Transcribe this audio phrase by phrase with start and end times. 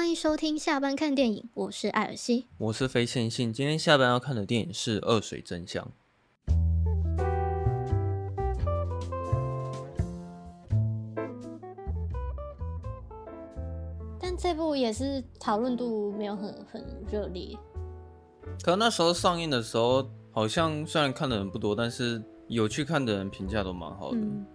[0.00, 3.52] 欢迎收听下班看电影，我是艾尔西，我是非线性。
[3.52, 5.86] 今天下班要看的电影是《恶水真相》，
[14.18, 16.82] 但这部也是讨论度没有很很
[17.12, 17.54] 热烈。
[18.62, 24.16] 可那时候上映的时候，好像虽然看的人不多，但是有去看的人评价都蛮好的。
[24.16, 24.46] 嗯、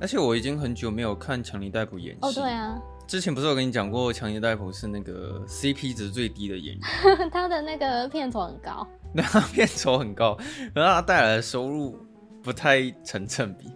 [0.00, 2.20] 而且我已经很久没有看强尼戴普演戏。
[2.22, 2.80] 哦，对啊。
[3.06, 10.38] 之前不是有跟你讲过，强尼戴普是那个 CP 值最低的演员， 他的那个片酬很高，对，他片酬很高，
[10.74, 11.98] 然后他带来的收入
[12.42, 13.66] 不太成正比，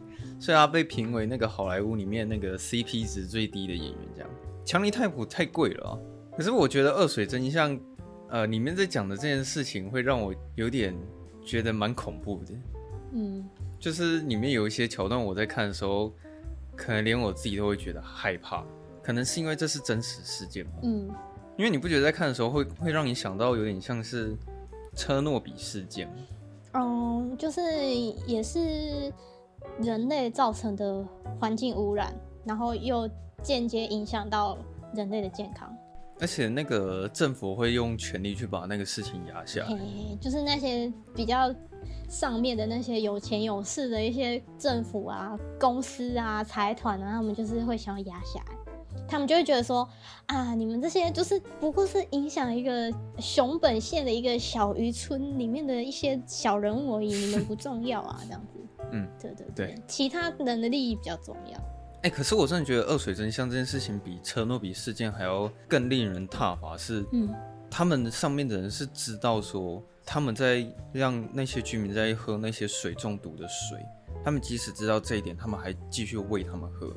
[0.40, 3.98] 所以他被评为那个好莱坞里面那个 CP 值最低的演员。
[4.14, 4.30] 这样，
[4.64, 5.98] 强尼戴普太贵了啊！
[6.36, 7.72] 可是我觉得《恶水真相》
[8.30, 10.96] 呃里面在讲的这件事情，会让我有点
[11.44, 12.54] 觉得蛮恐怖的。
[13.12, 13.46] 嗯，
[13.78, 16.12] 就是里面有一些桥段，我在看的时候，
[16.74, 18.64] 可能连我自己都会觉得害怕。
[19.06, 20.72] 可能是因为这是真实事件吧。
[20.82, 21.08] 嗯，
[21.56, 24.36] 因为你不觉得在看的时候会会让你想到有点像是
[24.96, 26.14] 车诺比事件吗？
[26.72, 27.62] 嗯，就是
[28.26, 29.12] 也是
[29.80, 31.06] 人类造成的
[31.38, 32.12] 环境污染，
[32.44, 33.08] 然后又
[33.44, 34.58] 间接影响到
[34.92, 35.72] 人类的健康。
[36.18, 39.78] 而且那个政府会用权力去把那个事情压下来，
[40.20, 41.54] 就是那些比较
[42.08, 48.55] 上面的那些有钱有势的一些政府啊、公司啊、财团啊，他们就是会想要压下来。
[49.08, 49.88] 他们就会觉得说
[50.26, 58.60] 啊，你们这些就是不过是影响一个熊本县的一个小渔村里面的一些小人物而已，你们不 重要啊，这样子。
[58.92, 61.58] 嗯，对对对，对其他人的利益比较重要。
[62.02, 67.34] 哎、欸，可是我真的觉得二水真相这件事情比车诺比事件还要更令人挞伐，是，嗯，
[67.70, 73.78] 他们上面的人是知道说他们在让那些居民在喝那些水中毒的水，
[74.24, 76.94] 他们即使知道这一点，他们还继续喂他们喝。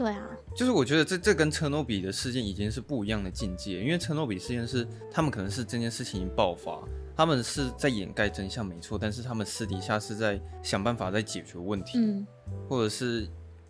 [0.00, 6.82] 对啊，就是我觉得这这跟车诺比的事件已经是不一样的境界，因为车诺比事件是他们可能是这件事情爆发，
[7.14, 12.26] 他们是在掩盖真相没错，但是他们私底下是在想办法在解决问题，嗯，
[12.66, 13.28] 或者是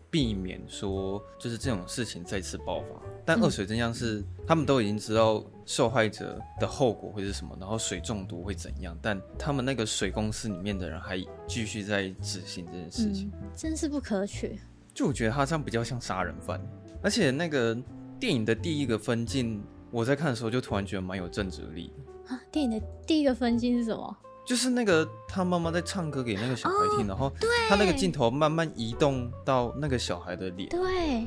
[0.09, 3.03] 避免说就是这种事情再次爆发。
[3.27, 11.19] 但恶水真相是他们都已经知道受害者的后果会是什么，然后水中毒会怎样，但他们那个水公司里面的人还
[11.49, 14.61] 继续在执行这件事情，嗯，真是不可取。
[15.01, 16.61] 就我觉得他这样比较像杀人犯，
[17.03, 17.75] 而且那个
[18.19, 22.35] 电影的第一个分镜，我在看的时候就突然觉得蛮有政治力的。
[22.35, 24.15] 啊，电影的第一个分镜是什么？
[24.47, 27.33] 就是那个他妈妈在唱歌给那个小孩听，哦、然后
[27.67, 30.69] 他那个镜头慢慢移动到那个小孩的脸。
[30.69, 31.27] 对，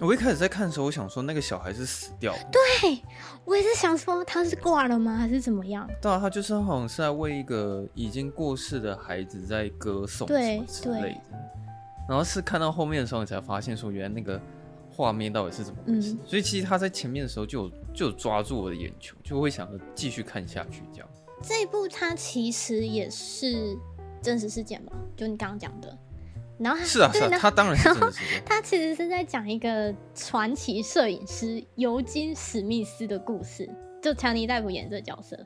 [0.00, 2.38] 我一开始在看的时候，我想说那个小孩是死掉了。
[2.52, 3.00] 对，
[3.46, 5.88] 我也是想说他是挂了吗，还是怎么样？
[6.02, 11.38] 对啊，他就是好像是在为一个已经过世的孩子在歌颂什么之类的。
[12.08, 14.40] 然后是看到后面的时候，你才发现说，原来那个
[14.90, 16.12] 画面到底是怎么回事。
[16.12, 20.82] 嗯、所以其实他在前面的时候就有就有抓住我的眼球，就会想着继续看下去。
[20.92, 21.08] 这样，
[21.42, 23.76] 这一部它其实也是
[24.20, 25.98] 真实事件嘛，就你刚刚讲的。
[26.58, 28.20] 然后是啊，是啊，他当然是真实。
[28.46, 33.68] 他其实是在讲一个传奇摄影师尤金史密斯的故事，
[34.02, 35.36] 就强尼戴普演这个角色。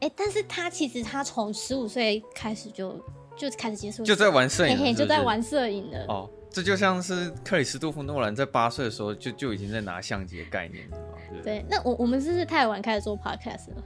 [0.00, 3.02] 哎，但是他其实他从十五岁开始就。
[3.36, 6.28] 就开始接触，就在玩摄影，嘿嘿，就在玩摄影的哦。
[6.50, 10.98] 这就像是克里斯多夫诺兰在八岁的时候就就已经在拿相机的概念了
[11.30, 13.82] 对，对，那我我们是不是太晚开始做 podcast 了？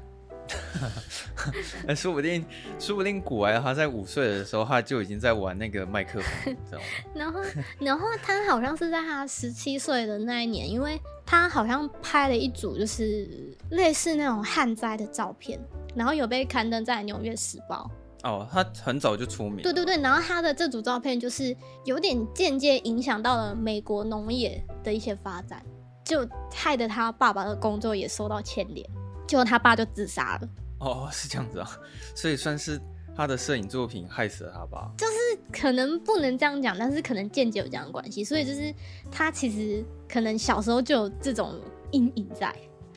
[1.86, 2.44] 哎，说不定
[2.80, 6.84] 说不定古埃他在五岁的时候他就已经在玩那个麦克风，知道吗？
[7.14, 7.40] 然后
[7.78, 13.28] 然后他好像是在他十七岁的那一年，因为他好像拍了一组就是
[13.70, 15.56] 类似那种旱灾的照片，
[15.94, 17.88] 然后有被刊登在《纽约时报》。
[18.26, 19.62] 哦，他很早就出名。
[19.62, 25.64] 对对对，然后他的这组照片就是有点间接影响到了美国农业的一些发展，
[26.04, 28.84] 就害得他爸爸的工作也受到牵连，
[29.28, 30.48] 结果他爸就自杀了。
[30.80, 31.70] 哦，是这样子啊，
[32.16, 32.80] 所以算是
[33.14, 34.90] 他的摄影作品害死了他吧。
[34.98, 35.12] 就是
[35.52, 38.74] 可能不能这样讲，但是可能间接有这样的关系，所以就是
[39.08, 41.54] 他其实可能小时候就有这种
[41.92, 42.52] 阴影在。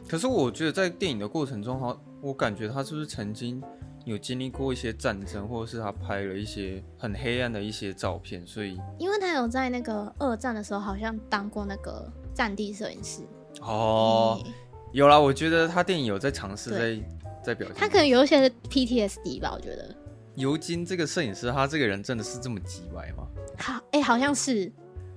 [0.08, 3.62] 可是我觉得在电影的过程中，哈，我感觉他是不是曾经。
[4.10, 13.22] 有经历过一些战争，或者是他拍了一些很黑暗的一些照片，所以因为他有在那个二战的时候，好像当过那个战地摄影师。
[13.62, 14.52] 哦，嗯、
[14.94, 17.00] 有啦，我觉得他电影有在尝试在
[17.44, 17.78] 在表现。
[17.78, 19.96] 他可能有一些 PTSD 吧，我觉得。
[20.36, 23.28] 尤金这个摄影师，他这个人真的是这么急歪吗？
[23.60, 24.72] 好，哎、欸，好像是。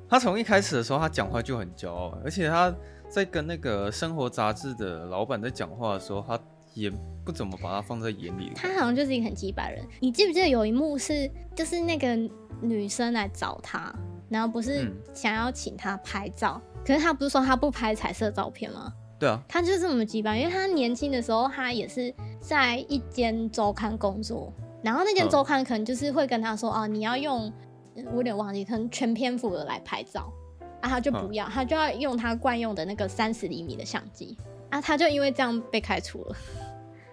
[0.06, 2.74] 他从一开始的时候，他讲话就很骄傲，而且他
[3.08, 6.38] 在跟那个生活杂志的老板在讲话的时候，他。
[6.74, 6.90] 也
[7.24, 8.52] 不怎么把他放在眼里。
[8.54, 9.84] 他好像就是一个很鸡巴人。
[10.00, 12.16] 你记不记得有一幕是，就是那个
[12.60, 13.94] 女生来找他，
[14.28, 18.92] 然后不是想要请他拍照，嗯、可是他不是说他不拍彩色照片吗？
[19.18, 24.52] 对啊，他就是这么鸡巴，因为他年轻的时候，他也是在一间周刊工作，
[24.82, 27.52] 然后那间周刊可能就是会跟他说，哦、啊，你要用，
[28.10, 30.32] 我有点忘记，可能全篇幅的来拍照，
[30.80, 34.36] 啊，他就不要，他就要用他惯用的那个三十厘米的相机，
[34.70, 36.36] 啊，他就因为这样被开除了。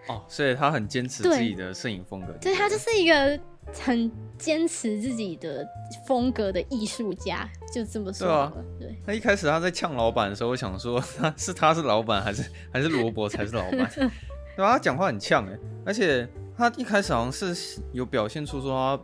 [0.10, 3.40] 哦，所以他很坚持自己的摄影风格，对，他就是一个。
[3.84, 5.64] 很坚持自己的
[6.08, 8.28] 风格的艺术家，就这么说。
[8.28, 9.00] 对啊，对。
[9.06, 13.88] 那一开始他在呛老板的时候，我想说他是他是老板，还是还是罗伯才是老板？
[14.58, 14.72] 对吧？
[14.72, 16.28] 他讲话很呛哎，而且
[16.58, 19.04] 他一开始好像是有表现出说他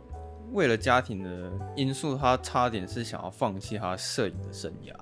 [0.50, 4.92] 为了家庭的因素，他差点是想要放弃他摄影的生涯。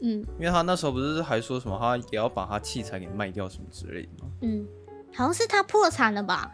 [0.00, 4.30] 嗯，因为他那时候不是还说什么他也要把他器材给卖掉什么之类的吗？
[4.40, 4.66] 嗯，
[5.14, 6.50] 好像是他破产了吧。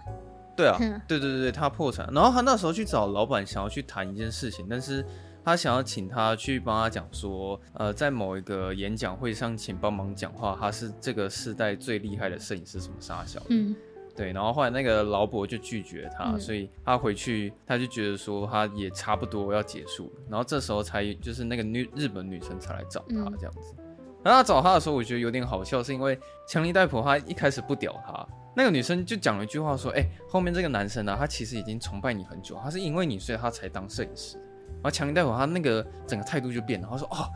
[0.57, 0.77] 对啊，
[1.07, 5.07] 对对对对，他破产，然后他那时候去找老板，想要去谈一件事情，但是
[5.45, 13.73] 他想要请他去帮他讲说，呃，在某一个演讲会上，请帮忙讲话，他是这个世代最厉害的摄影师，什么啥小的，嗯，
[14.17, 23.77] 对，然后后来那个劳勃就拒绝他，嗯，所以他回去，他就觉得说他也差不多要结束了，然后这时候才就是那个女日本女生才来找他这样子，
[24.25, 26.19] 然后他找他的时候，我觉得有点好笑，是因为
[26.49, 28.27] 强尼戴普他一开始不屌他。
[28.55, 34.37] 那个女生就讲了一句话，说：“哎、欸，后面这个男生呢、啊，他其实已经崇拜你很久，他是因为你，所以他才当摄影师。”
[34.83, 37.31] 然后强尼戴普他那个整个态度就变了，他说：“哦，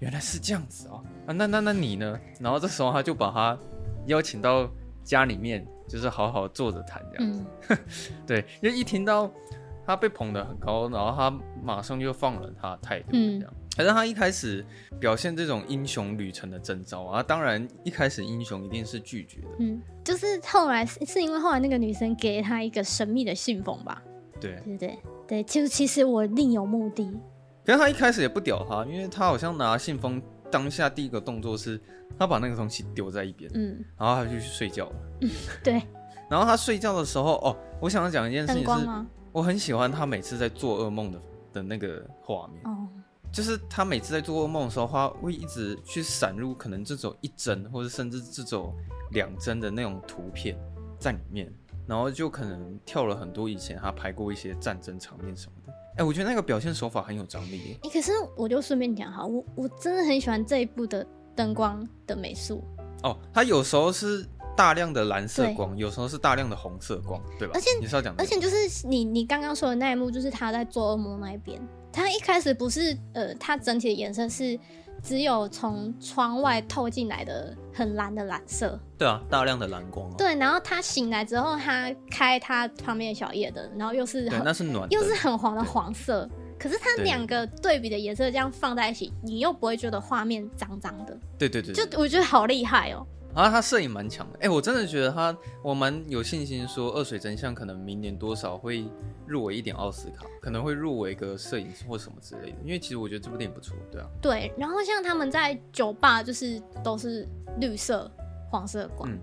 [0.00, 3.58] 原来是这样子哦，啊，那那那你呢？”然后这时候他就把他
[4.06, 4.68] 邀请到
[5.04, 7.44] 家里面，就是好好坐着谈这样子。
[7.68, 7.78] 嗯、
[8.26, 9.30] 对，因为一听到
[9.86, 11.30] 他被捧得很高，然后他
[11.62, 13.46] 马上就放了他的态度这样。
[13.48, 14.64] 嗯反正他一开始
[15.00, 19.48] 表现这种英雄旅程的征兆啊，当然一开始英雄一定是拒绝的。
[19.58, 24.02] 嗯，就是后来是因为后来那个女生给他一个神秘的信封吧？
[24.40, 27.10] 对对对对，就其实我另有目的。
[27.64, 31.80] 可是他一开始也不屌他，因为他好像拿信封当下第一个动作是，
[32.18, 34.96] 他把那个东西丢在一边，嗯，然后他就去睡觉了。
[35.22, 35.30] 嗯，
[35.64, 35.82] 对。
[36.30, 38.88] 然后他睡觉的时候，哦，我想要讲一件事情是，
[39.32, 41.20] 我很喜欢他每次在做噩梦的
[41.54, 42.62] 的那个画面。
[42.64, 42.88] 哦。
[43.34, 48.72] 就是他每次在做噩梦的时候，他会一直去闪入可能这种一帧或者甚至这种
[49.10, 50.56] 两帧的那种图片
[51.00, 51.52] 在里面，
[51.84, 55.72] 然后就可能跳了很多以前他拍过一些战争场面什么的。
[55.72, 57.76] 哎、欸，我觉得那个表现手法很有张力。
[57.82, 61.04] 哎、欸，可是我就顺便讲哈，我我真的很喜欢这一部的
[61.34, 62.62] 灯光的美术。
[63.02, 64.24] 哦，它有时候是
[64.56, 67.52] 大量的蓝色光，有时候是大量的红色光，对吧？
[67.54, 71.60] 而且你是要讲，而且就是你你刚刚说的那一幕，就是他在做噩梦那一边。
[71.92, 74.58] 他一开始不是，呃，他整体的颜色是
[75.00, 78.78] 只有从窗外透进来的很蓝的蓝色。
[78.98, 80.14] 对啊，大量的蓝光啊。
[80.18, 86.28] 对，然后他醒来之后，他开他旁边的小夜灯，然后又是很，那是暖，又是很黄的黄色。
[86.56, 91.16] 可是它两个对比的颜色这样放在一起，你又不会觉得画面脏脏的。
[91.36, 93.04] 对对对，对，就我觉得好厉害哦。
[93.34, 98.88] 啊，他摄影蛮强的，哎、欸，我真的觉得他，我蛮有信心说《恶水真相》可能明年多少会
[99.26, 104.06] 入围一点奥斯卡，可能会入围一个摄影或什么之类的，因为其实我觉得这部电影不错，对啊。
[104.22, 107.26] 对，然后像他们在酒吧就是都是
[107.58, 108.08] 绿色、
[108.50, 109.18] 黄色的光，嗯、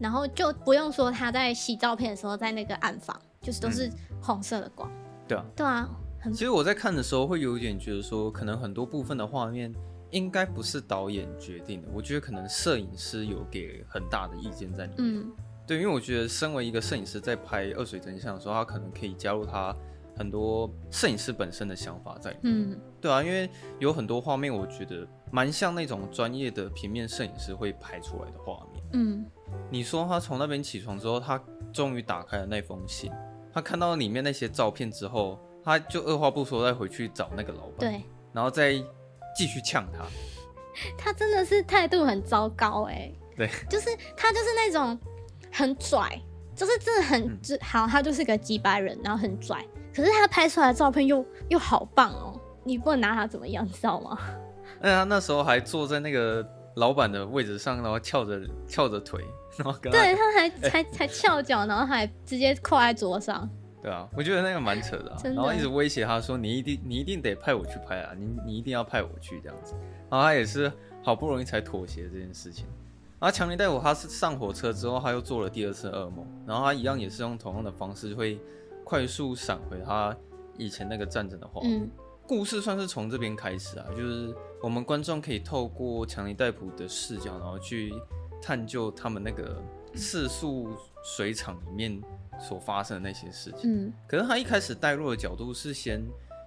[0.00, 3.88] 然后就不用说他在洗照片的时候在那个暗房，就是都是
[4.20, 4.98] 红色的光，嗯、
[5.28, 5.88] 对啊，对啊。
[6.32, 9.72] 其实我在看的时候会有一点觉得说，可能很多部分的画面。
[10.12, 15.20] 应该不是导演决定的，我觉得可能摄影师有给很大的意见在里面。
[15.20, 15.32] 嗯，
[15.66, 19.74] 对，因为我觉得身为一个摄影师，在拍《二水真相》的时候，他可能可以加入他
[20.14, 22.72] 很多摄影师本身的想法在里面。
[22.72, 23.48] 嗯，对啊，因为
[23.78, 28.84] 有很多画面，我觉得蛮像那种专业的平面摄影师会拍出来的画面。
[28.92, 29.24] 嗯，
[29.70, 33.10] 你说他从那边起床之后，他终于打开了那封信，
[33.50, 38.02] 他看到里面那些照片之后，他就二话不说再回去找那个老板，对，
[38.34, 38.84] 然后再。
[39.34, 40.04] 继续呛他，
[40.96, 43.18] 他真的是态度很糟糕哎、欸。
[43.36, 44.98] 对，就是他就是那种
[45.50, 46.20] 很拽，
[46.54, 49.64] 就是真的很、嗯、好，他就是个机掰人，然后很拽。
[49.94, 54.18] 可是他拍出来的照片又又好棒哦，你不能拿他怎么样，你知道吗？
[54.80, 56.46] 那他那时候还坐在那个
[56.76, 59.24] 老板的位置上，然后翘着翘着腿，
[59.56, 63.48] 然后跟他对他还、欸、才才翘脚，然后还直接扣在桌上。
[63.82, 69.74] 对啊，我觉得那个蛮扯的，啊，的然后一直威胁他说：“你一定你一定得派我去拍啊，你你一定要派我去这样子。”
[70.08, 70.72] 然后他也是
[71.02, 72.64] 好不容易才妥协这件事情。
[73.18, 78.38] 然后强尼戴普他是上火车之后，他又做了第二次噩梦，然后他一样也是用同样的方式会
[78.84, 80.16] 快速闪回他
[80.56, 81.82] 以前那个战争的画面。
[81.82, 81.90] 嗯、
[82.24, 87.92] 故事算是从这边开始啊，就是我们观众可以透过强尼戴普的视角，然后去
[88.40, 89.60] 探究他们那个
[89.94, 90.68] 四速
[91.02, 92.00] 水厂里面。
[92.42, 96.02] 所发生的那些事情，嗯，可是他一开始带入的角度是先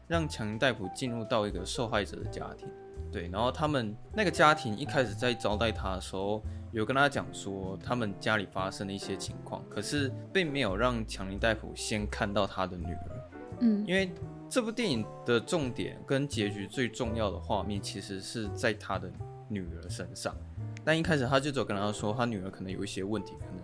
[0.08, 2.70] 让强尼戴普进入到一个受害者的家庭，
[3.12, 13.30] 对，然后他们那个家庭一开始在招待他的时候，有跟他讲说他们家里发生的一些情况，可是并没有让强尼戴普先看到他的女儿。
[13.62, 14.12] 嗯，因为
[14.50, 19.10] 这部电影的重点跟结局最重要的画面，其实是在他的
[19.48, 20.36] 女儿身上。
[20.84, 23.64] 但一开始他就只有跟他说，他女儿可能有一些问题，可能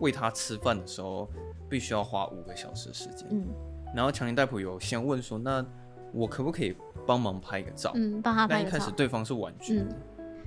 [0.00, 1.28] 喂他吃饭的时候
[1.74, 3.26] 必须要花五个小时时间。
[3.32, 3.44] 嗯，
[3.92, 5.66] 然后强尼戴普有先问说，那
[6.12, 7.90] 我可不可以帮忙拍个照？
[7.96, 8.68] 嗯，帮他拍个照。
[8.68, 9.86] 但一开始对方是婉拒的。
[9.88, 9.96] 嗯，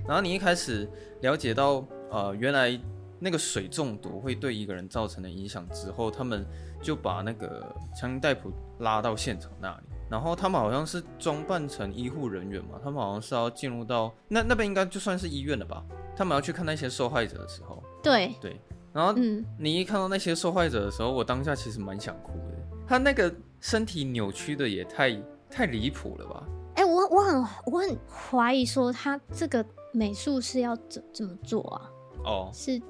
[0.06, 0.88] 然后你一开始
[1.20, 2.80] 了解到，呃，原来
[3.18, 6.46] 那个水中毒会对一个人造成的影响之后，他们
[6.80, 15.84] 就把那个强尼戴普拉到现场那里，然后他们好像是装扮成医护人员嘛，他们好像是要进入到那那边应该就算是医院了吧？
[16.16, 18.58] 他们要去看那些受害者的时候，对对，
[18.98, 25.16] 然后嗯，你一看到那些受害者的时候，我当下其实蛮想哭的，他那个身体扭曲的也太
[25.48, 26.42] 太离谱了吧？
[26.74, 31.90] 哎、欸，我我很我很怀疑说他这个美术是要怎怎么做啊？
[32.24, 32.82] 哦，是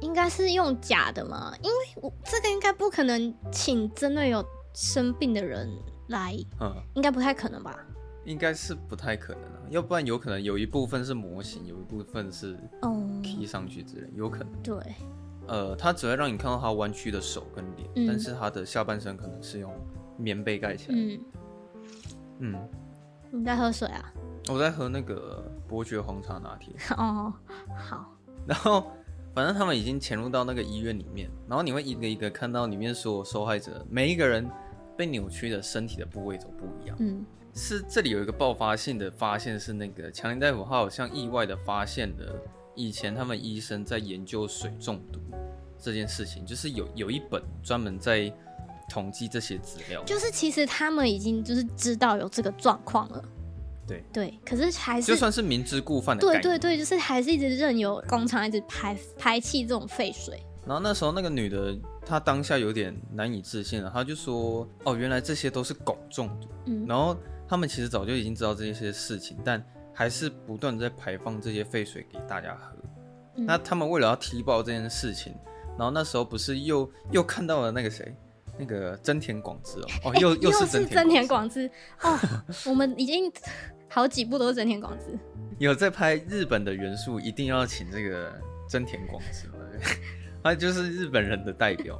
[0.00, 1.52] 应该是用假的吗？
[1.62, 4.42] 因为我这个应该不可能请真的有
[4.72, 5.68] 生病的人
[6.06, 7.78] 来，嗯，应该不太可能吧？
[8.28, 12.94] 应该是不太可能啊，要不然有可能有一部分是模型，有一部分是哦
[13.46, 14.48] 上去之类，有可能。
[14.62, 14.76] 对，
[15.46, 19.72] 呃，他只会让你看到他弯曲的手跟脸，嗯，但是他的下半身可能是用
[20.18, 20.94] 棉被盖起来。
[20.98, 21.20] 嗯
[22.40, 22.68] 嗯，
[23.30, 24.12] 你在喝水啊？
[24.50, 26.74] 我在喝那个伯爵红茶拿铁。
[26.96, 27.32] 哦，
[27.76, 28.14] 好。
[28.46, 28.90] 然后，
[29.34, 34.46] 反正他们已经潜入到那个医院里面，然后你会一个一个看到里面所有受害者，每一个人
[34.96, 36.96] 被扭曲的身体的部位都不一样。
[37.00, 37.24] 嗯，
[37.58, 42.40] 是这里有一个爆发性的发现，是那个强林大夫他好像意外的发现了
[42.76, 45.18] 以前他们医生在研究水中毒
[45.78, 48.32] 这件事情，就是有有一本专门在
[48.88, 53.24] 统计这些资料，就是其实他们已经就是知道有这个状况了。
[53.86, 56.20] 对对，可是还是就算是明知故犯的。
[56.20, 60.42] 对对对，就是还是一直任由工厂一直排排气这种废水。
[60.66, 61.74] 然后那时候那个女的，
[62.04, 67.16] 她当下有点难以置信了，她就说：“哦，原来这些都是汞中毒。”嗯，然后
[67.48, 69.64] 他们其实早就已经知道这些事情，但
[69.94, 72.76] 还是不断在排放这些废水给大家喝。
[73.36, 73.46] 嗯。
[73.46, 75.34] 那他们为了要踢爆这件事情，
[75.78, 78.14] 然后那时候不是又又看到了那个谁？
[78.60, 81.70] 那个真田广之哦，哦，又、欸、又是真田广之
[82.02, 82.18] 哦，
[82.66, 83.32] 我们已经
[83.88, 85.16] 好几部都是真田广之。
[85.60, 88.32] 有在拍日本的元素，一定要请这个
[88.68, 89.48] 真田广之，
[90.42, 91.96] 他就是日本人的代表，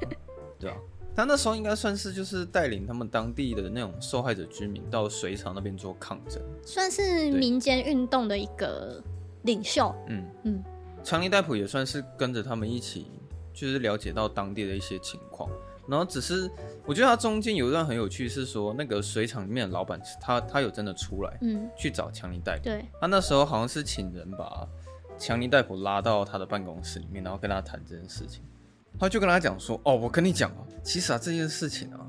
[0.59, 0.75] 对吧？
[1.19, 9.03] 他那时候应该算是就是带领他们当地的那种受害者居民到水厂那边做抗争，算是民间运动的一个
[9.41, 9.93] 领袖。
[10.07, 10.63] 嗯嗯，
[11.03, 13.07] 强尼戴普也算是跟着他们一起，
[13.53, 15.49] 就是了解到当地的一些情况。
[15.89, 16.49] 然后只是，
[16.85, 22.63] 我觉得他中间有一段很有趣，是说那个水厂里面的老板，他他有真的出来，嗯，去找强尼戴普。
[22.63, 24.65] 对，他那时候好像是请人把
[25.17, 28.41] 强尼戴普拉到他的办公室里面，然后跟他谈这件事情。
[28.99, 31.99] 他就跟他讲说：“哦，我跟你讲啊，其实啊这件事情啊，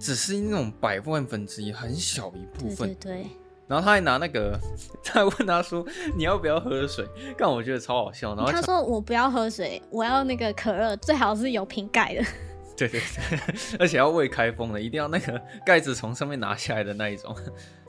[0.00, 3.26] 只是那种百万分之一，很小一部分。”对对对。
[3.68, 4.58] 然后他还拿那个，
[5.02, 5.86] 他还问他说
[6.16, 7.06] ：“你要不要喝水？”
[7.38, 8.34] 但我觉得超好笑。
[8.34, 12.24] 然后他说：“我不要喝水，我要那个可乐，最好是有瓶盖的。
[12.76, 13.38] ”对对对，
[13.78, 17.34] 而且要未开封的，一定要那个盖子从上面拿下来的那一种。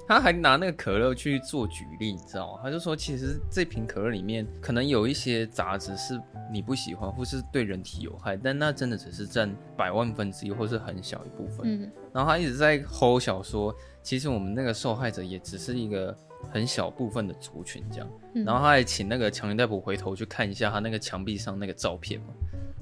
[0.07, 2.59] 他还拿那个可乐去做举例，你知道吗？
[2.63, 6.19] 他就说，其实这瓶可乐里面可能有一些杂质是
[6.51, 11.61] 你不喜欢，或是对人体有害，但那真的只是占百万分之一，或是很小一部分。
[11.63, 11.91] 嗯。
[12.13, 16.15] 然后他一直在吼小说，其实我们那个受害者也只是一个
[16.51, 18.09] 很小部分的族群这样。
[18.45, 22.27] 然后他还请那个强尼戴普回头去看一下他那个墙壁上那个照片嘛，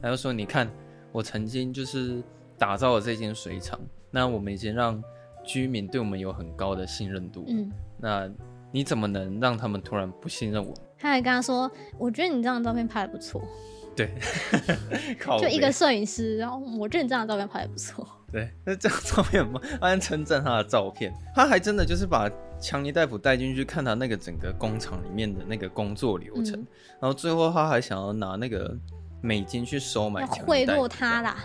[0.02, 0.70] 他就说，你看。
[1.14, 2.24] 我曾经就是
[2.58, 3.78] 打造了这间水厂，
[4.10, 5.04] 那我们已经让
[5.44, 7.46] 居民对我们有很高的信任度。
[7.48, 8.30] 嗯，那
[8.72, 10.74] 你怎么能让他们突然不信任我？
[10.98, 13.42] 他还跟他说：“我觉得你这张照片拍的不错。”
[13.96, 14.10] 对，
[15.42, 18.08] 就一个摄影师，然后我觉得你这张照片拍得不错。
[18.32, 22.30] 对，那这张照片嘛，他还称赞他的照片，他还真的就是把
[22.60, 26.68] 强尼大夫带进去看他那个整个工厂里面的那个工作流程，嗯，
[27.02, 28.78] 然后最后他还想要拿那个。
[29.24, 31.38] 美金去收买，贿赂他啦。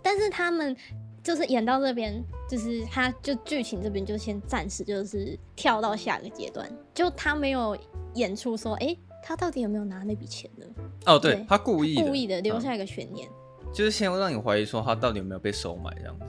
[0.00, 0.76] 但是他们
[1.24, 7.76] 就是演到这边，就是他就剧情这边就先暂时就是跳到下个阶段，就他没有
[8.14, 10.66] 演出说，哎、欸，他到底有没有拿那笔钱呢？
[11.06, 13.26] 哦，对，对他故意故意的留下一个悬念，
[13.62, 16.26] 嗯，就是先让你怀疑说他到底有没有被收买这样子。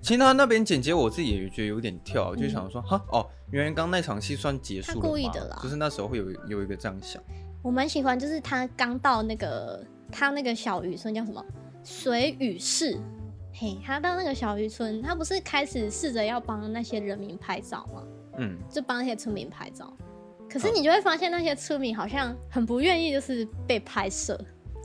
[0.00, 7.22] 其实他那边剪接我自己也觉得有点跳，嗯、就想说，哈，哦，原来刚那场戏算结束了，故意的啦，就是那时候会有有一个这样想。
[7.62, 9.84] 我蛮喜欢，就是他刚到那个。
[10.14, 11.42] 他那个小渔村叫什么？
[11.82, 12.98] 水俣市。
[13.52, 18.02] 嘿，他到那个小渔村，他不是开始试着要帮那些人民拍照吗？
[18.38, 19.94] 嗯，就帮那些村民拍照。
[20.50, 24.38] 可是你就会发现那些村民好像很不愿意，就是被拍摄。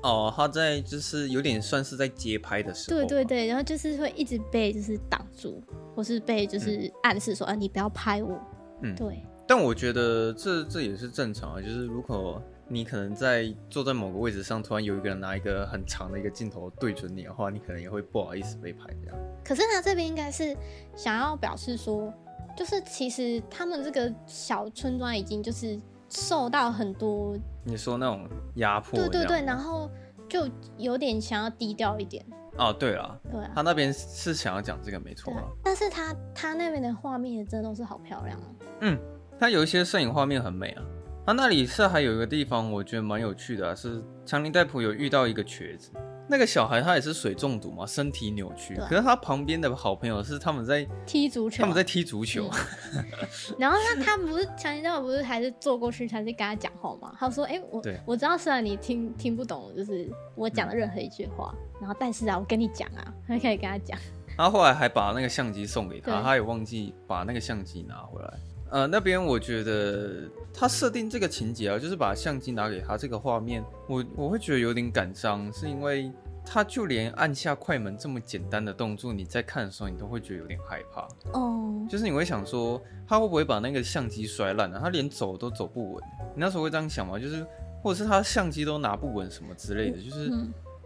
[0.04, 2.98] 哦，他在就是有点算是在街拍的时候。
[2.98, 5.62] 对对对，然后就是会一直被就是挡住，
[5.96, 8.40] 或是被就是暗示说、嗯、啊，你不要拍我。
[8.84, 9.24] 嗯，对。
[9.48, 19.18] 但我觉得这这也是正常啊，就是如果你可能在坐在某个位置上，突然有一个人拿一个很长的一个镜头对准你的话，你可能也会不好意思被拍这样。
[19.44, 20.56] 可是他这边应该是
[20.96, 22.14] 想要表示说，
[22.56, 29.90] 就是其实他们这个小村庄已经就是受到很多你说那种压迫，对对对，然后
[30.28, 30.48] 就
[30.78, 32.26] 有点想要低调一点。
[32.58, 38.46] 哦，对了，对啊，他那边是想要讲这个没错啊，但是他他那边的画面也真的都是好漂亮啊。
[38.82, 39.00] 嗯。
[39.40, 40.84] 他有一些摄影画面很美啊，
[41.28, 45.92] 它那里是还有一个地方，我觉得蛮有趣的啊，是强尼戴普有遇到一个瘸子，
[46.30, 52.50] 那个小孩他也是水中毒嘛，身体扭曲，可是他旁边的好朋友是他们在踢足球，他们在踢足球，
[52.96, 53.04] 嗯、
[53.60, 57.14] 然后他他不是强尼戴普不是还是坐过去，还是跟他讲话嘛？
[57.20, 64.00] 他说：“哎、欸，我我知道虽然你听听不懂，就是我讲的任何一句话，嗯、然后但是啊，我跟你讲啊，他可以跟他讲。
[64.38, 68.34] ”他后来还把那个相机送给他，他也忘记把那个相机拿回来。
[68.70, 76.12] 呃，那边我觉得他设定这个情节啊，就是把相机拿给他这个画面，我我会觉得有点感伤，是因为
[76.44, 81.08] 他就连按下快门这么简单的动作，你在看的时候你都会觉得有点害怕
[81.40, 81.86] 哦。
[81.88, 84.80] 就是你会想说，他会不会把那个相机摔烂了？
[84.80, 87.20] 他连走都走不稳，你那时候会这样想吗？
[87.20, 87.46] 就是
[87.84, 90.34] 或者是他相机都拿不稳什么之类的，就是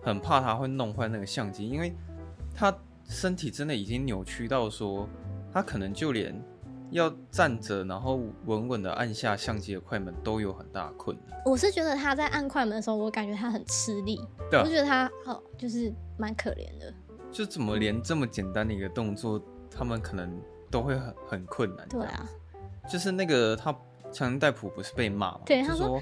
[0.01, 1.95] 很怕他会弄坏那个相机，因为
[2.53, 5.07] 他身体真的已经扭曲到说，
[5.53, 6.35] 他可能就连。
[6.91, 11.41] 要站着，然后稳稳的按下相机的快门，都有很大的困难。
[11.45, 14.19] 我是觉得他在按快门的时候，我感觉他很吃力。
[14.49, 16.93] 对啊，我觉得他哦，就是蛮可怜的。
[17.31, 20.29] 就怎么连这么简单的一个动作，他们可能
[20.69, 21.87] 都会很很困难。
[21.87, 22.29] 对啊，
[22.89, 23.73] 就是那个他
[24.11, 25.41] 强尼戴普不是被骂吗？
[25.45, 26.01] 对，他说，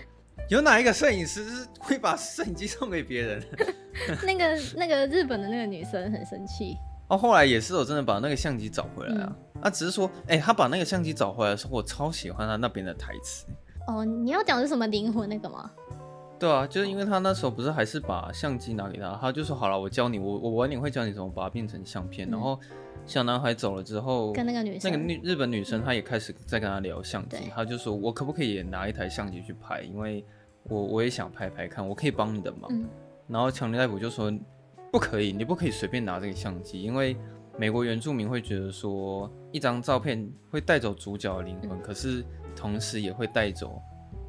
[0.49, 3.43] 有哪一个摄影师是会把摄影机送给别人？
[4.25, 6.75] 那个那个日本的那个女生很生气。
[7.09, 9.35] 哦，后来也是我真的把那个相机找回来啊。
[9.55, 13.45] 嗯啊，只是说，哎、欸，他把那个相机找回来的时候，我超喜欢他那边的台词。
[13.87, 15.69] 哦，你要讲的是什么灵魂那个吗？
[16.39, 22.29] 对啊，就是因为他那时候不是还是把相机拿给他，他就说好了，我教你，我我晚点会教你怎么把它变成相片。
[22.29, 22.57] 嗯、然后
[23.05, 29.81] 小男孩走了之后，跟那个女生，那个女日本女生，她也开始在跟他聊相机，她、嗯、就说，我可不可以也拿一台相机去拍？
[29.81, 30.23] 因为
[30.63, 32.69] 我我也想拍拍看，我可以帮你的忙。
[32.71, 32.87] 嗯、
[33.27, 34.31] 然后强尼戴普就说，
[34.91, 37.17] 不可以，你不可以随便拿这个相机，因为。
[37.57, 42.23] 美国原住民会觉得说，一张照片会带走主角的灵魂，嗯、可是
[42.55, 43.81] 同时也会带走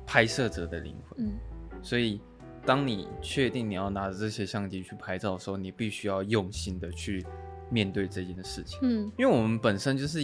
[0.05, 1.25] 拍摄者的灵魂。
[1.25, 1.33] 嗯，
[1.81, 2.21] 所以
[2.67, 7.25] 当你确定你要拿着这些相机去拍照的时候，你必须要用心的去
[7.71, 8.81] 面对这件事情。
[8.83, 10.19] 嗯，因为我们本身就是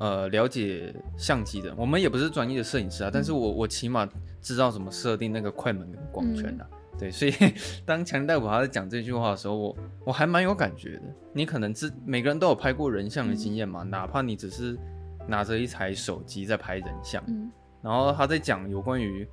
[0.00, 4.04] 呃了解相机的，我们也不是专业的摄影师啊，嗯、但是我我起码
[4.40, 6.66] 知道怎么设定那个快门跟光圈啊。
[6.72, 7.32] 嗯对，所以
[7.84, 11.02] 当强尼戴普他在讲这句话的时候，我我还蛮有感觉的。
[11.32, 14.78] 你可能是每个人都有拍过人像的经验嘛，嗯、哪怕你只是
[15.26, 17.50] 拿着一台手机在拍人像，嗯、
[17.82, 19.26] 然后他在讲有关于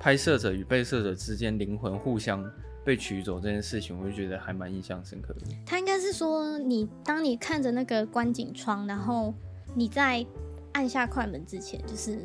[0.00, 2.44] 拍摄者与被摄者之间灵魂互相
[2.84, 5.42] 被取走这件事情，我就觉得还蛮印象深刻的。
[5.64, 9.32] 他应该是说，你当你看着那个观景窗，然后
[9.72, 10.26] 你在
[10.72, 12.18] 按下快门之前，就是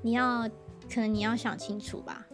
[0.00, 0.48] 你要
[0.88, 2.24] 可能你要想清楚吧。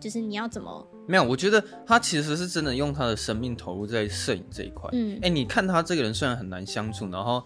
[0.00, 0.86] 就是你要怎么？
[1.06, 4.88] 没有，我觉得他其实是真的用他的生命投入在摄影这一块。
[4.92, 7.44] 嗯，哎、欸，你看他这个人虽然很难相处，然后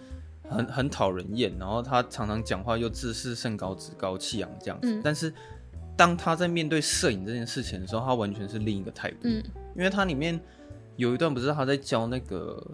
[0.48, 4.94] 很很讨人厌，然后他常常讲话又自视甚高、趾高气扬这样子。
[4.94, 5.32] 嗯、但是
[5.96, 9.16] 当他在面对摄影这件事情的时候，他完全是另一个态度。
[9.22, 9.42] 嗯，
[9.74, 10.38] 因为他里面
[10.96, 12.64] 有一段不是他在教那个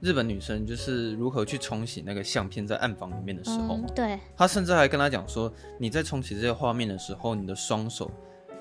[0.00, 3.76] 日本女生，就是如何去冲洗那个相片在暗房里面的时候。
[3.76, 4.18] 嗯、对。
[4.36, 8.10] 他甚至还跟他讲说，你在冲洗这些画面的时候，你的双手。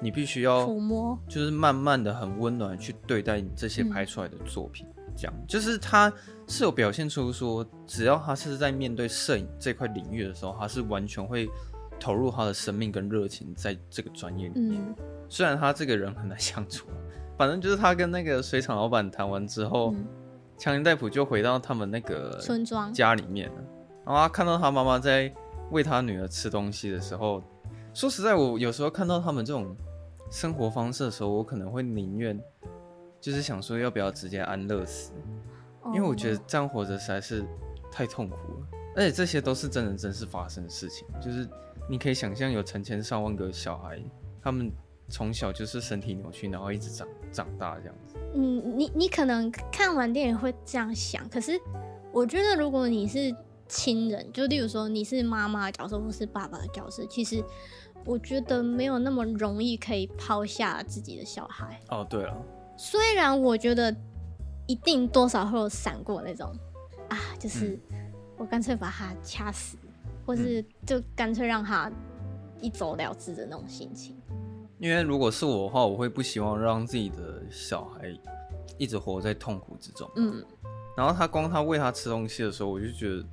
[0.02, 6.12] 你必须要抚摸，就是慢慢的、很温暖去对待你这些拍出来的作品，这样就是他
[6.48, 11.50] 是有表现出说，只要他是在面对摄影这块领域的时候，他是完全会
[12.00, 14.82] 投入他的生命跟热情在这个专业里面。
[15.30, 16.88] 虽然他这个人很难相处，
[17.38, 19.96] 反正就是他跟那个水厂老板谈完之后，
[20.58, 23.56] 强尼戴普就回到他们那个村庄家里面了，
[24.06, 25.34] 然后他看到他妈妈在
[25.72, 27.42] 喂他女儿吃东西的时候。
[27.96, 29.74] 说实在，我有时候看到他们这种
[30.30, 32.38] 生活方式的时候，我可能会宁愿
[33.22, 35.14] 就是想说，要不要直接安乐死？
[35.94, 37.46] 因为我觉得这样活着实在是
[37.90, 38.68] 太痛苦了。
[38.98, 41.48] 而且这些都是真人真事发生的事情，就是
[41.90, 43.98] 你可以想象有成千上万个小孩，
[44.42, 44.70] 他们
[45.08, 48.18] 从小就是身体扭曲，然后一直长长大这样子。
[48.34, 51.58] 嗯，你你可能看完电影会这样想，可是
[52.12, 53.34] 我觉得如果你是
[53.70, 57.42] 亲人，就例如说你是妈妈的角色或是爸爸的角色，其实。
[58.06, 61.80] 我觉得没有那么容易可以抛下自己的小孩。
[61.90, 62.38] 哦，对了，
[62.78, 63.94] 虽然我觉得
[64.68, 66.56] 一定多少会有闪过那种
[67.10, 67.80] 啊，就是
[68.38, 71.92] 我干脆把他掐死，嗯、或是就干脆让他
[72.62, 74.16] 一走了之的那种心情。
[74.78, 78.14] 因为如果是我的话，我会不希望让自己的小孩
[78.78, 80.10] 一直活在痛苦之中。
[80.16, 80.46] 嗯，
[80.98, 83.26] 然后他光他喂他吃东西的时候，我就觉得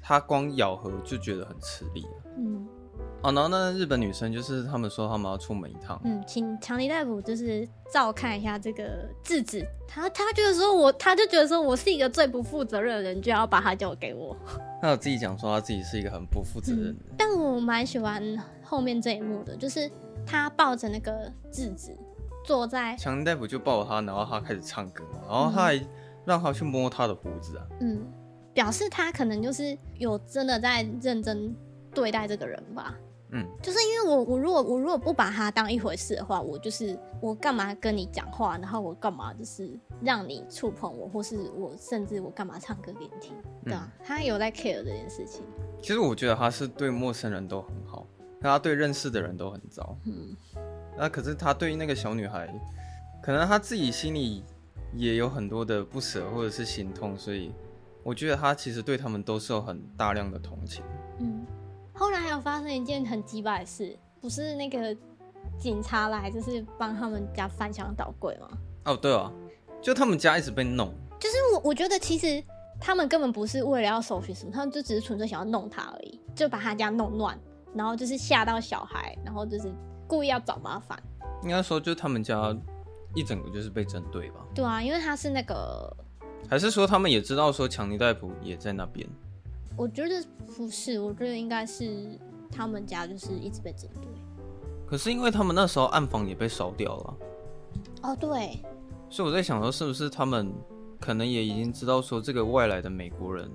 [0.00, 2.06] 他光咬合就觉得很吃力。
[2.36, 2.68] 嗯，
[3.22, 14.36] 哦，然后那日本女生就是他们说他们要出门一趟，嗯，请强尼大夫就是照看一下这个智子，他他就是说我他就觉得说我是一个最不负责任的人，就要把他交给我。
[14.80, 18.22] 他有自己讲说他自己是一个很不负责任的人，嗯，但我蛮喜欢
[18.62, 19.90] 后面这一幕的，就是。
[20.26, 21.96] 他抱着那个智子
[22.44, 25.86] 坐在强尼大夫就抱着他，然后他开始唱歌，然后他还
[26.26, 28.06] 让他去摸他的胡子啊，嗯，
[28.52, 31.56] 表示他可能就是有真的在认真
[31.94, 32.94] 对待这个人吧，
[33.32, 39.70] 嗯，就是因为我我如果我如果不把他当一回事的话，我就是我干嘛跟你讲话，然后我干嘛就是
[40.02, 45.42] 让你触碰我，或是我甚至我干嘛唱歌给你听，对啊，嗯，他有在 care 这件事情。
[45.80, 48.06] 其实我觉得他是对陌生人都很好。
[48.42, 50.34] 他对认识的人都很糟，嗯，
[50.96, 52.50] 那可是他对那个小女孩，
[53.22, 54.42] 可能他自己心里
[54.94, 57.52] 也有很多的不舍或者是心痛，所以
[58.02, 60.82] 我觉得他其实对他们都是有很大量的同情。
[61.18, 61.44] 嗯，
[62.00, 64.96] 后来还有发生一件很鸡巴的事，不是那个
[65.58, 68.48] 警察来就是帮他们家翻箱倒柜吗？
[68.86, 69.30] 哦，对啊，
[69.82, 72.42] 就他们家一直被弄，就是我我觉得其实
[72.80, 77.38] 他们根本不是为了要搜寻什么，他们就只是纯粹想要弄他而已，就把他家弄乱。
[77.74, 79.70] 然后就是吓到小孩，然后就是
[80.08, 80.98] 故意要找麻烦。
[81.42, 82.56] 应该说，就他们家
[83.14, 84.40] 一整个就是被针对吧？
[84.54, 85.94] 对啊，因为他是那个，
[86.48, 89.06] 还是说他们也知道说强尼戴普也在那边？
[89.80, 90.22] 我觉得
[90.54, 92.06] 不是，我觉得应该是
[92.52, 94.04] 他们家就是一直被针对。
[94.86, 97.16] 可是因为他们那时候暗房也被烧掉了。
[98.02, 98.62] 哦，对。
[99.08, 100.52] 所以我在想说，是不是他们
[101.00, 103.50] 可能也已经知道说这个外来的美国人？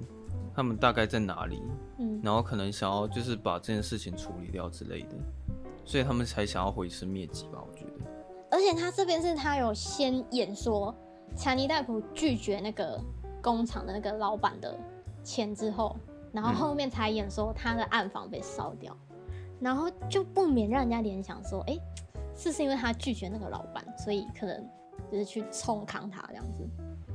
[0.56, 1.62] 他们大概在哪里？
[2.00, 5.16] 嗯，然后可能想要就是把这件事情处理掉之类的，
[5.86, 7.62] 所以他们才想要毁尸灭迹吧？
[7.62, 7.92] 我觉得。
[8.50, 10.96] 而且他这边是他有先演说，
[11.36, 13.00] 强尼戴普拒绝那个
[13.44, 14.76] 工厂的那个老板的
[15.24, 15.96] 钱之后，
[16.36, 19.26] 然后后面才演说他的暗房被烧掉，嗯、
[19.62, 21.82] 然后就不免让人家联想说，哎、欸，
[22.36, 24.70] 是不是因为他拒绝那个老板，所以可能
[25.10, 26.68] 就是去冲康他这样子？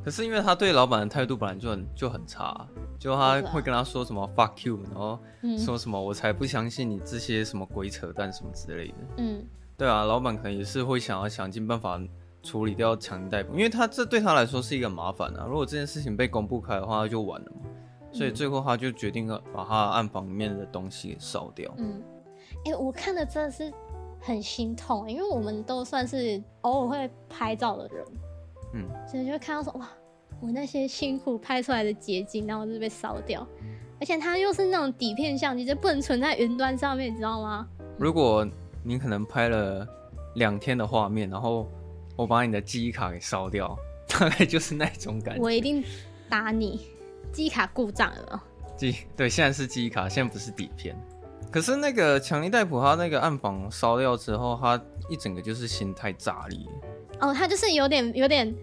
[0.03, 2.67] 可是因为他对老板的态度本来就很就很差，啊，
[2.99, 5.19] 就他会跟他说什么 fuck you，然后
[5.59, 8.95] 说什么我才不相信你这些什么鬼扯淡什么之类的。
[9.19, 9.45] 嗯，
[9.77, 12.01] 对啊，老板可能也是会想要想尽办法
[12.43, 15.45] 处理掉强尼戴普，因为他这对他来说是一个麻烦啊。
[15.47, 17.69] 如果这件事情被公布开的话，他就完了嘛。
[18.13, 21.73] 所以最后他就决定了把他暗房里面的东西给烧掉。
[21.79, 22.03] 嗯，
[22.65, 23.73] 哎、欸，我看的真的是
[24.21, 28.05] 很心痛，因为我们都算是偶尔会拍照的人。
[28.75, 29.89] 嗯，所以就会看到说哇，
[30.41, 33.47] 我那些辛苦拍出来的结晶，然后就被烧掉，
[34.01, 37.69] 而且它又是那种底片相机，就不能存在云端上面，你知道吗？
[37.99, 38.47] 如果
[38.83, 39.87] 你可能拍了
[40.37, 41.69] 两天的画面，然后
[42.17, 43.77] 我把你的记忆卡给烧掉，
[44.09, 45.43] 大概就是那种感觉。
[45.43, 45.85] 我一定
[46.29, 46.87] 打你，
[47.33, 48.43] 记忆卡故障了。
[48.77, 50.97] 记对，现在是记忆卡，现在不是底片。
[51.51, 56.59] 可是那个强尼戴普他那个暗房烧掉之后，他一整个就是心态炸裂。
[57.21, 58.55] 哦，他就是有点有点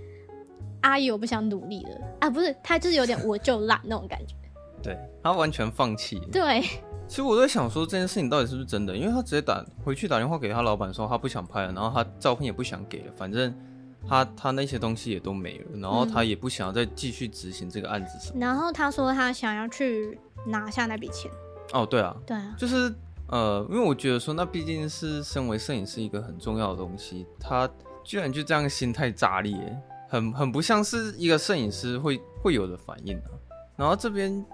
[0.82, 2.30] 阿姨，我不想努力了啊！
[2.30, 4.34] 不是，他就是有点我就烂那种感觉。
[4.82, 6.20] 对，他完全放弃。
[6.32, 6.62] 对，
[7.08, 13.54] 其实我在想说这件事情到底是不是真的，因为他直接打回去打电话给他老板说他不想拍了，然后他照片也不想给了，反正
[14.06, 18.40] 他他那些东西也都没了，然后他也不想要再继续执行这个案子什么。
[18.40, 21.32] 然后他说他想要去拿下那笔钱。
[21.72, 22.94] 哦，对啊，对啊，就是
[23.28, 27.70] 呃，因为我觉得说那毕竟是身为摄影师一个很重要的东西，他。
[28.08, 29.54] 居然就这样心态炸裂，
[30.08, 33.28] 很很不像是一个摄影师会会有的反应啊。
[33.76, 34.46] 然后这边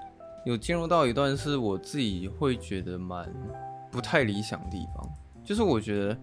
[0.44, 3.32] 有进入到一段是我自己会觉得蛮
[3.92, 5.08] 不太理想的地方，
[5.46, 6.18] 就是我觉得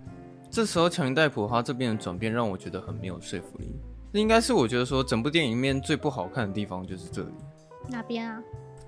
[0.50, 3.72] 这时候强尼戴普他这边的转变让我觉得很没有说服力。
[4.12, 7.28] 这应该是我觉得说整部电影里面最不好看的地方就是这里。
[7.88, 8.42] 哪边啊？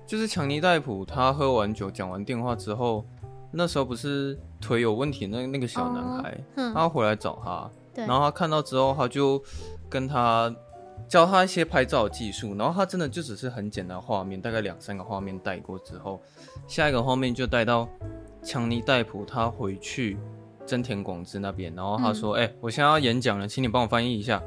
[0.05, 3.05] 就是强尼戴普他喝完酒讲完电话之后，
[3.51, 7.71] 那时候不是腿有问题那那个小男孩，哦、他回来找他。
[7.95, 9.41] 然后他看到之后，他就
[9.89, 10.53] 跟他
[11.07, 12.53] 教他一些拍照技术。
[12.55, 16.21] 然后他真的就只是很简单画面，大概两三个画面带过之后，
[16.67, 17.87] 下一个画面就带到
[18.43, 20.17] 强尼戴普他回去
[20.65, 21.73] 真田广之那边。
[21.75, 24.41] 然后他说：“哎、嗯欸，我现在要演讲了，请你帮我翻译一下。”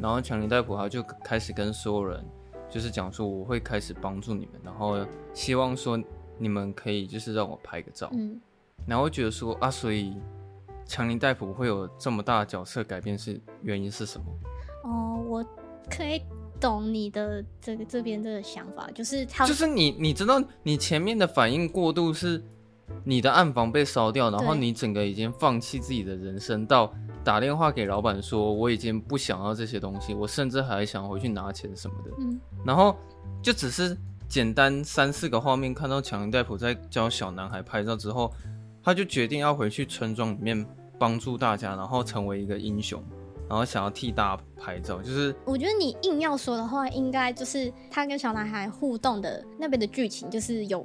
[0.00, 2.24] 然后强尼戴普他就开始跟所有人
[2.70, 6.00] 就是讲说：“我会开始帮助你们，然后希望说
[6.38, 8.40] 你们可以就是让我拍个照。”嗯，
[8.86, 10.16] 然后觉得说啊，所以
[10.86, 14.26] 强尼戴普会有这么大的角色改变是原因是什么？
[14.84, 15.44] 哦，我
[15.90, 16.22] 可以
[16.58, 22.42] 懂你的这个这边这个想法，就是他就是你你知道你前面的反应过度是
[23.04, 26.92] 你的暗房被烧掉，然后你整个已经放弃自己的人生，到
[27.24, 32.96] 打电话给老板说我已经不想要这些东西，我甚至还想回去拿钱什么的，嗯，然后
[33.42, 33.96] 就只是
[34.28, 38.32] 简单三四个画面看到强尼戴普在教小男孩拍照之后。
[38.84, 40.66] 他就决定要回去村庄里面
[40.98, 43.00] 帮助大家，然后成为一个英雄，
[43.48, 45.00] 然后想要替大家拍照。
[45.00, 50.84] 就是我觉得你硬要说的话，应该就是他跟小男孩互动的那边的剧情，就是有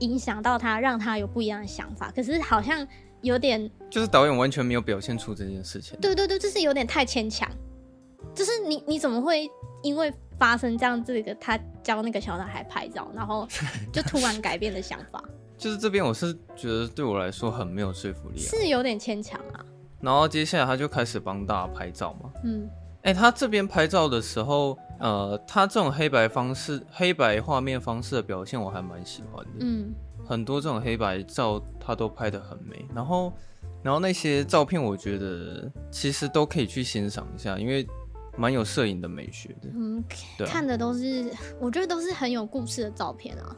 [0.00, 2.10] 影响到他，让他有不一样的想法。
[2.14, 2.86] 可是好像
[3.22, 5.98] 有点，就是导演完全没有表现出这件事情。
[6.00, 7.48] 对对对，就是有点太牵强。
[8.34, 9.48] 就是你你怎么会
[9.82, 13.46] 因为发生这样这个他教那个小男孩拍照，然后
[13.92, 15.22] 就突然改变的想法？
[15.56, 19.64] 就是这边，我是觉得对我来说很没有说服力，是有点牵强啊。
[20.00, 22.30] 然后接下来他就开始帮大家拍照嘛。
[22.42, 22.68] 嗯，
[23.02, 29.50] 哎、欸，他这边拍照的时候，呃，他这种黑白方式、黑白画面方式的表现，我还蛮喜欢的。
[29.60, 29.92] 嗯，
[30.26, 32.86] 很多这种黑白照他都拍的很美。
[32.94, 33.32] 然后，
[33.82, 37.86] 然后那些照片，我觉得其实都可以去欣赏一下，因为
[38.36, 39.68] 蛮有摄影的美学的。
[39.74, 40.02] 嗯，
[40.38, 41.30] 对啊，看的都是，
[41.60, 43.56] 我觉得都是很有故事的照片啊。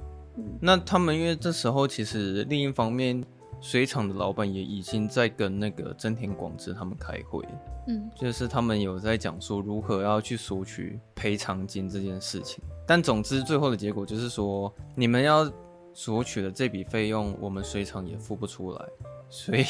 [0.61, 3.25] 那他们因为这时候其实另一方面，
[3.61, 7.45] 水厂的老板也已经在跟那个真田广之他们开会，
[7.89, 12.63] 嗯，就是他们有在讲说如何要去索取赔偿金这件事情。
[12.87, 15.51] 但总之最后的结果就是说，你们要
[15.93, 18.87] 索取的这笔费用，我们水厂也付不出来，
[19.29, 19.65] 所以，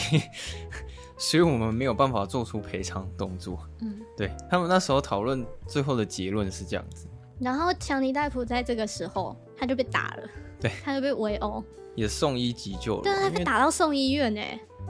[1.17, 3.59] 所以我们没有办法做出赔偿动作。
[3.81, 7.07] 嗯，对，他们那时候讨论最后的结论是这样子。
[7.39, 10.29] 然后强尼戴普在这个时候他就被打了。
[10.61, 11.63] 对，他就被围殴，
[11.95, 13.03] 也送医急救了。
[13.03, 14.41] 对，他被打到送医院呢。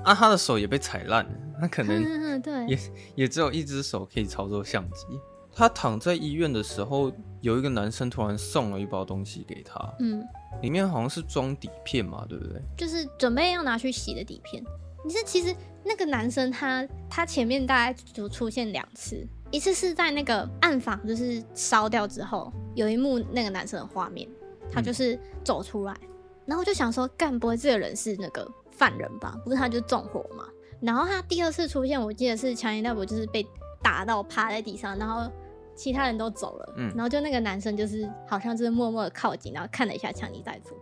[0.05, 2.79] 啊，他的手也被踩烂了，他可能也对，
[3.15, 5.07] 也只有一只手可以操作相机。
[5.53, 10.23] 他躺在医院的时候，有一个男生突然送了一包东西给他，嗯，
[10.61, 12.61] 里面好像是装底片嘛，对不对？
[12.77, 14.63] 就是准备要拿去洗的底片。
[15.03, 24.29] 你是其实那个男生他他前面大概就出现两次，一次是在那个暗房就是烧掉之后，有一幕那个男生的画面。
[24.71, 26.09] 他就是走出来，嗯、
[26.47, 29.39] 然后就想说，干不会这个人是那个犯人吧？
[29.45, 30.45] 不是他就纵火嘛。
[30.81, 33.47] 然后他第二次出现，我记得是强尼戴普就是被
[33.83, 35.31] 打到趴在地上，然后
[35.75, 40.77] 其他人都走了，嗯，然后就那个男生就是好像就是默默的靠近，然后看了一下强尼戴普，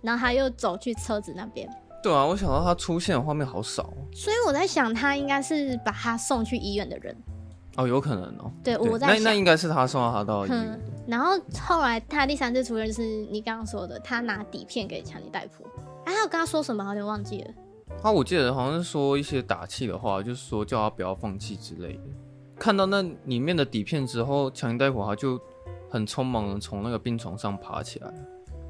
[0.00, 1.68] 然后他又走去车子那边。
[2.02, 7.16] 对啊，我想到他出现的画面好少，所以我在想他应该是把他送去医院的人。
[7.76, 8.52] 哦，有可能哦。
[8.62, 10.80] 对，对我在那那应该是他送到他到医院。
[11.06, 15.64] 然后后来他第三次出现就是你刚刚说的，他拿底片给强尼戴普。
[16.04, 16.84] 哎，他有跟他说什么？
[16.88, 17.50] 有点忘记了。
[18.02, 22.00] 啊我记得好像是说一些打气的话，就是说叫他不要放弃之类的。
[22.58, 25.40] 看到那里面的底片之后，强尼戴普他就
[25.90, 28.12] 很匆忙的从那个病床上爬起来。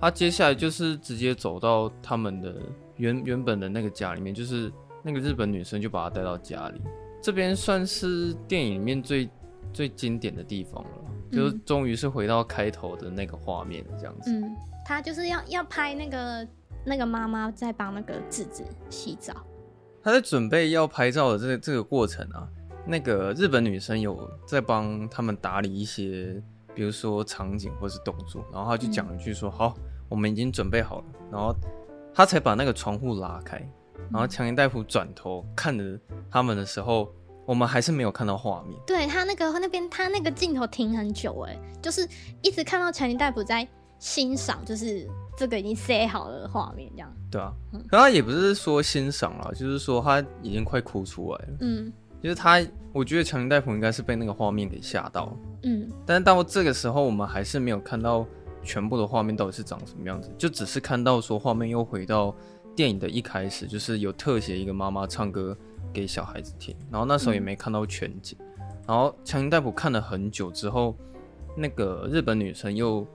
[0.01, 2.57] 他接下来就是直接走到他们的
[2.97, 6.81] 原原本的那个家里面，就是那个日本女生就把他带到家里。
[7.23, 9.31] 这边算是电影里面最
[9.73, 10.91] 最经典的地方了。
[11.31, 14.31] 就是终于是回到开头的那个画面这样子。
[14.31, 14.55] 嗯，
[14.85, 16.47] 他就是要要拍那个
[16.85, 19.35] 那个妈妈在帮那个智子洗澡。
[20.03, 22.47] 他在准备要拍照的这个这个过程啊，
[22.87, 26.43] 那个日本女生有在帮他们打理一些，
[26.75, 29.75] 比如说场景或是动作，然后他就讲一句说：“嗯、好，
[30.11, 31.57] 我们已经准备好了。”然后
[32.13, 33.67] 他才把那个窗户拉开，
[34.11, 35.99] 然后强尼戴普转头看着
[36.31, 37.13] 他们的时候。
[37.45, 38.81] 我们还是没有看到画面。
[38.87, 42.09] 对，他那个那边，他那个镜头停很久，哎，就是
[42.41, 43.67] 一直看到强尼戴普在
[43.99, 47.13] 欣赏，就是这个已经塞好了的画面，这样。
[47.33, 47.53] 对啊，
[47.91, 51.49] 然后也不是说欣赏了，就是说他已经快哭出来了。
[51.63, 55.37] 嗯，就是他，我觉得强尼戴普应该是被那个画面给吓到了。
[55.65, 58.25] 嗯，但是到这个时候，我们还是没有看到
[58.63, 62.33] 全部的画面到底是长什么样子，就只是看到说画面又回到
[62.75, 65.57] 电影的一开始，就是有特写一个妈妈唱歌。
[65.95, 70.97] 给小孩子听，然后那时候也没看到全景，嗯、然后强尼戴普看了很久之后，
[71.55, 73.07] 那个日本女生又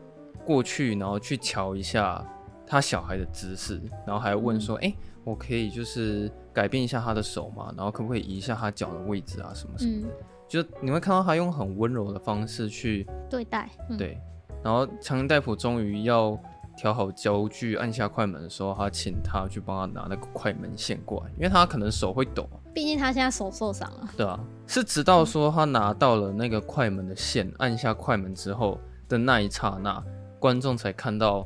[0.46, 2.24] 过去，然后去瞧一下
[2.68, 7.74] 她小孩的姿势，然后还问说：“哎、嗯，我可以就是改变一下他的手吗？
[7.76, 9.52] 然后可不可以移一下他脚的位置啊？
[9.56, 14.20] 什么什么的？”嗯、就你会看到他用很温柔的方式去对待，嗯、对，
[14.64, 16.40] 然后强尼戴普终于要。
[16.78, 22.48] 调好焦距，按下快门的时候，他请他去帮他拿那个快门线过来，因为他可能手会抖。
[22.74, 24.10] 毕竟他现在手受伤了。
[24.16, 30.02] 对啊，是直到说他拿到了那个快门的线，按下快门之后的那一刹那，
[30.40, 31.46] 观众才看到，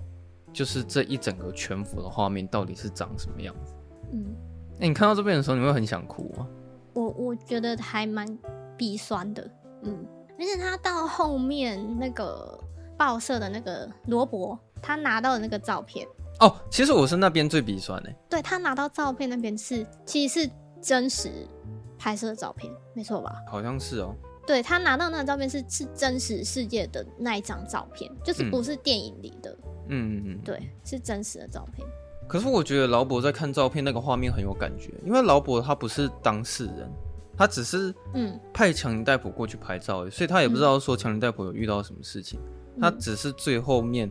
[0.52, 3.74] 就是这一整个全幅的画面到底是长什么样子。
[4.12, 4.36] 嗯，
[4.80, 6.46] 欸，你看到这边的时候，你会很想哭吗？
[6.94, 8.28] 我我觉得还蛮
[8.76, 9.50] 鼻酸的，
[9.84, 10.06] 嗯，
[10.38, 12.60] 而且他到后面那个
[12.98, 16.08] 报社的那个罗伯，他拿到的那个照片，
[16.40, 18.14] 哦，其实我是那边最鼻酸的。
[18.30, 20.50] 对，他拿到照片那边是，其实是
[20.82, 21.30] 真实
[21.98, 23.36] 拍摄的照片，没错吧？
[23.50, 24.16] 好像是哦。
[24.48, 29.56] 对，他拿到那个照片是是真实世界的那一张照片，就是不是电影里的。
[29.88, 31.88] 嗯嗯嗯，对，是真实的照片。
[32.28, 36.90] 可是我觉得劳勃在看照片那个画面很有感觉，因为劳勃他不是当事人，
[37.38, 42.40] 他只是嗯派强尼戴普过去拍照，所以他也不知道说强尼戴普有遇到什么事情，
[42.80, 44.10] 他只是最后面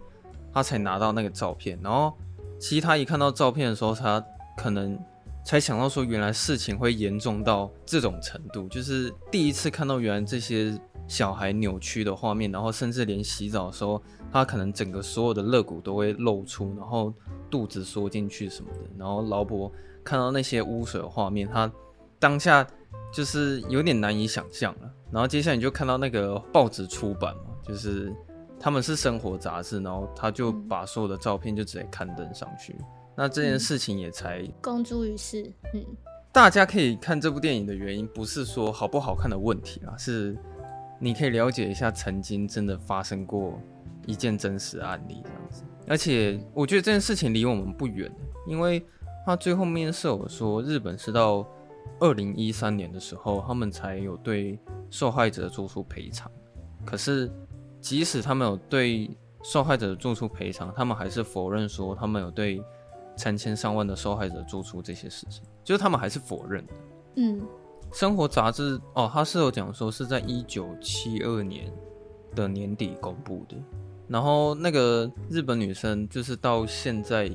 [0.52, 2.12] 他才拿到那个照片，然后
[2.58, 4.24] 其实他一看到照片的时候，他
[4.56, 4.98] 可能
[5.44, 17.12] 才想到说原来事情会严重到这种程度，就是第一次看到原来这些小孩扭曲的画面，然后甚至连洗澡的时候，他可能整个所有的肋骨都会露出，然后。
[17.50, 19.68] 肚子缩进去什么的，然后劳勃
[20.04, 21.68] 看到那些污水的画面，他
[22.16, 22.64] 当下
[23.12, 24.88] 就是有点难以想象了。
[25.10, 28.14] 然后接下来你就看到那个报纸出版嘛，就是
[28.60, 32.76] 他们是生活杂志，然后他就把所有的照片就直接刊登上去。
[32.78, 35.50] 嗯、那这件事情也才公诸于世。
[35.72, 35.82] 嗯，
[36.30, 40.36] 大家可以看这部电影的原因，不是说好不好看的问题啊，是
[40.98, 43.58] 你可以了解一下曾经真的发生过
[44.06, 45.62] 一件真实案例这样子。
[45.88, 48.14] 而且我觉得这件事情离我们不远，
[48.46, 48.84] 因为
[49.24, 51.46] 他最后面是有说，日本是到
[51.98, 54.58] 二零一三年的时候，他们才有对
[54.90, 56.30] 受害者做出赔偿。
[56.84, 57.30] 可是
[57.80, 59.10] 即使他们有对
[59.42, 62.62] 受害者做出赔偿，他们还是否认说他们有对
[63.16, 66.72] 成千上万的受害者做出这些事情，就是他们还是否认的。
[67.16, 67.40] 嗯，
[67.92, 71.72] 生活杂志哦，他是有讲说是在一九七二年
[72.34, 73.56] 的年底公布的。
[74.08, 77.30] 然后那个日本女生就是到现在，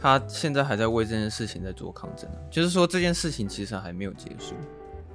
[0.00, 4.54] 她现在还在为这件事情在做抗争，就是说这件事情其实还没有结束。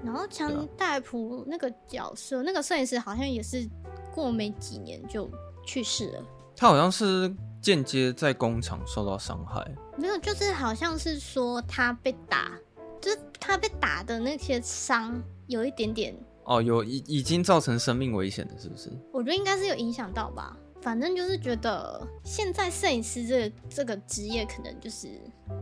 [0.04, 3.68] 然后强尼戴普那个角色，啊、那个摄影师好像也是
[4.16, 5.30] 过没几年就
[5.66, 6.24] 去世了。
[6.56, 7.30] 他好像是
[7.62, 9.70] 间接在工厂受到伤害。
[9.98, 12.58] 没有，就是好像是说他被打，
[13.02, 16.16] 就是他被打的那些伤有一点点。
[16.46, 18.90] 哦，有已已经造成生命危险的，是不是？
[19.12, 20.56] 我觉得应该是有影响到吧。
[20.82, 25.10] 反正就是觉得现在摄影师这个这个职业可能就是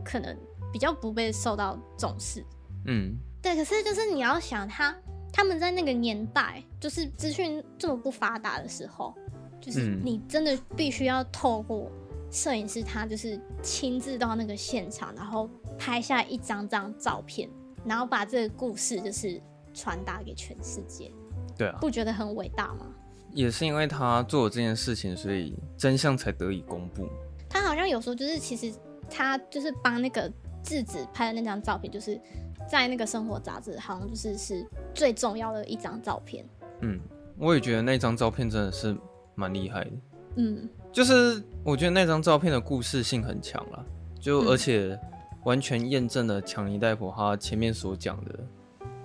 [0.04, 0.36] 可能
[0.70, 2.44] 比较不被受到重视，
[2.86, 3.56] 嗯，对。
[3.56, 4.94] 可是就是你要想他
[5.36, 9.12] 他们在那个年代，就是资讯这么不发达的时候，
[9.60, 11.90] 就是你真的必须要透过
[12.30, 17.50] 摄影师，他就是亲自到那个现场，然后拍下一张张照片，
[17.84, 19.42] 然后把这个故事就是
[19.74, 21.10] 传达给全世界。
[21.58, 22.86] 对啊，不觉得很伟大吗？
[23.32, 27.08] 也是因为他做了这件事情，所以真相才得以公布。
[27.48, 28.72] 他好像有说，就是其实
[29.10, 30.30] 他就是帮那个
[30.62, 32.20] 质子拍的那张照片，就是
[32.66, 36.44] 在那个生活杂志，好像就是是最重要的一张照片。
[36.80, 37.00] 嗯，
[37.38, 38.96] 我也觉得那张照片真的是
[39.34, 39.90] 蛮厉害的。
[40.36, 43.84] 嗯，就是我觉得那张照片的故事性很强了，
[44.18, 44.98] 就而且
[45.44, 48.38] 完全验证了强尼戴普他前面所讲的：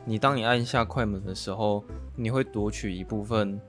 [0.06, 1.84] 你当你按下快门的时候，
[2.16, 3.60] 你会夺取一部分。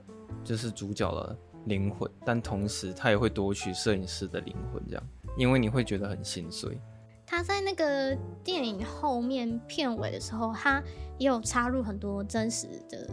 [0.43, 5.03] 就是主角的灵魂，但同时他也会夺取摄影师的灵魂，这样，
[5.37, 6.79] 因为你会觉得很心碎。
[7.31, 8.13] 他在那个
[8.43, 10.83] 电影后面片尾的时候，他
[11.17, 13.09] 也有插入很多真实的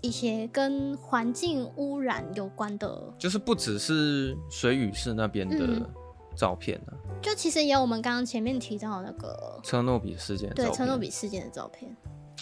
[0.00, 5.86] 一些跟环境污染有关的，就是不只是水俣市那边的
[6.34, 11.94] 照片呢、啊嗯，就其实也有我们刚刚前面提到的那个车诺比事件的照片，对，车诺比事件的照片。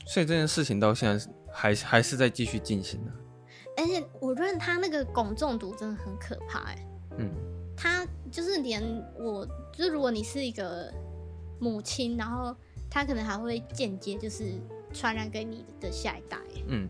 [0.07, 3.11] 所以这件事情到现在还还是在继续进行的。
[3.77, 7.29] 而且我觉得他那个汞中毒真的很可怕哎，嗯，
[7.77, 8.81] 他就是连
[9.19, 10.93] 我，就是如果你是一个
[11.59, 12.55] 母亲，然后
[12.91, 14.53] 他可能还会间接就是
[14.93, 16.89] 传染给你的下一代，嗯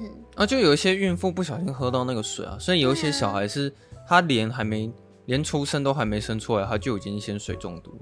[0.00, 3.72] 嗯，啊，就有一些孕妇不小心喝到那个水啊，所以有一些小孩是
[4.06, 4.92] 他连还没
[5.26, 7.92] 连出生都还没生出来，他就已经先水中毒，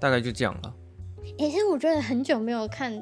[0.00, 0.74] 大概就这样了。
[1.38, 2.92] 哎，其实我觉得很久没有看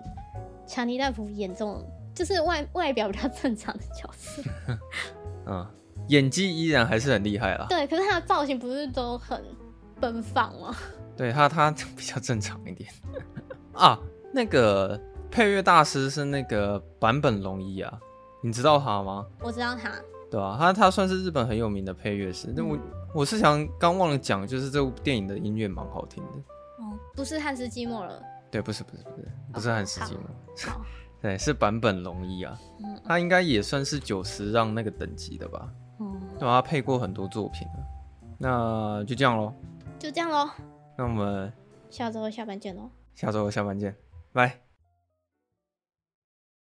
[0.67, 1.85] 强尼戴普演这种。
[2.17, 4.43] 就是外外表比较正常的角色，
[5.45, 5.67] 嗯，
[6.09, 7.67] 演技依然还是很厉害啦。
[7.69, 9.45] 对，可是他的造型不是都很
[10.01, 10.75] 奔放吗？
[11.17, 12.91] 对他，他比较正常一点
[13.73, 13.99] 啊。
[14.33, 15.01] 那个
[15.31, 17.99] 配乐大师是那个坂本龙一啊，
[18.43, 19.27] 你知道他吗？
[19.41, 19.91] 我知道他。
[20.31, 22.53] 对啊，他他算是日本很有名的配乐师。
[22.55, 22.79] 那、嗯、我
[23.21, 26.31] 我是想刚忘了讲，就是这部电影的音乐蛮好听的。
[26.79, 28.23] 哦，不是汉斯季默了。
[28.51, 30.25] 对，不是不是不是不是汉斯季默。
[30.71, 30.85] 好。
[31.23, 35.67] 对，是坂本龙一啊，嗯、他应该也算是九十让那个等级的吧？
[35.99, 37.87] 哦、嗯，对，他配过很多作品了。
[38.37, 39.53] 那就这样喽，
[39.99, 40.51] 就这样喽。
[40.97, 41.53] 那我们
[41.91, 42.91] 下周下班见喽。
[43.15, 43.95] 下周下班见，
[44.33, 44.66] 拜。